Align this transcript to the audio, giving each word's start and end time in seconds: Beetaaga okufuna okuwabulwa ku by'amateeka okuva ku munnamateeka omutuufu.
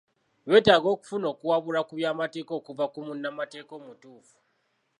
Beetaaga 0.49 0.87
okufuna 0.95 1.25
okuwabulwa 1.33 1.81
ku 1.87 1.93
by'amateeka 1.99 2.51
okuva 2.59 2.85
ku 2.93 2.99
munnamateeka 3.05 3.71
omutuufu. 3.79 4.37